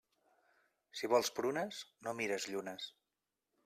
Si 1.01 1.11
vols 1.13 1.31
prunes, 1.41 1.85
no 2.09 2.17
mires 2.23 2.53
llunes. 2.53 2.93